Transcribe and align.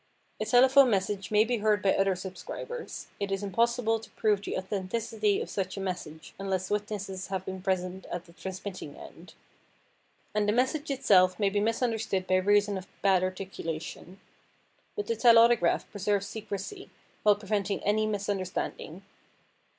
A 0.39 0.45
telephone 0.45 0.89
message 0.89 1.29
may 1.29 1.43
be 1.43 1.57
heard 1.57 1.83
by 1.83 1.93
other 1.93 2.15
subscribers; 2.15 3.05
it 3.19 3.31
is 3.31 3.43
impossible 3.43 3.99
to 3.99 4.09
prove 4.09 4.41
the 4.41 4.57
authenticity 4.57 5.39
of 5.39 5.47
such 5.47 5.77
a 5.77 5.79
message 5.79 6.33
unless 6.39 6.71
witnesses 6.71 7.27
have 7.27 7.45
been 7.45 7.61
present 7.61 8.07
at 8.07 8.25
the 8.25 8.33
transmitting 8.33 8.95
end; 8.95 9.35
and 10.33 10.49
the 10.49 10.53
message 10.53 10.89
itself 10.89 11.37
may 11.39 11.51
be 11.51 11.59
misunderstood 11.59 12.25
by 12.25 12.37
reason 12.37 12.79
of 12.79 12.87
bad 13.03 13.21
articulation. 13.23 14.19
But 14.95 15.05
the 15.05 15.15
telautograph 15.15 15.87
preserves 15.91 16.25
secrecy 16.25 16.89
while 17.21 17.35
preventing 17.35 17.83
any 17.83 18.07
misunderstanding. 18.07 19.03